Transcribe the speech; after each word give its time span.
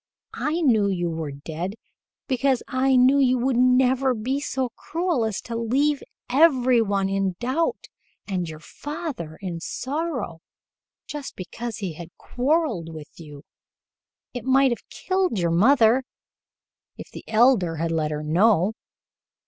I 0.41 0.61
knew 0.61 0.87
you 0.87 1.11
were 1.11 1.31
dead, 1.31 1.75
because 2.27 2.63
I 2.67 2.95
knew 2.95 3.19
you 3.19 3.37
never 3.53 4.15
would 4.15 4.23
be 4.23 4.39
so 4.39 4.69
cruel 4.69 5.25
as 5.25 5.41
to 5.41 5.55
leave 5.55 6.01
every 6.27 6.81
one 6.81 7.07
in 7.07 7.35
doubt 7.39 7.85
and 8.27 8.49
your 8.49 8.57
father 8.61 9.37
in 9.41 9.59
sorrow 9.59 10.39
just 11.05 11.35
because 11.35 11.77
he 11.77 11.93
had 11.93 12.09
quarreled 12.17 12.91
with 12.91 13.19
you. 13.19 13.43
It 14.33 14.43
might 14.43 14.71
have 14.71 14.89
killed 14.89 15.37
your 15.37 15.51
mother 15.51 16.03
if 16.97 17.11
the 17.11 17.23
Elder 17.27 17.75
had 17.75 17.91
let 17.91 18.09
her 18.09 18.23
know." 18.23 18.73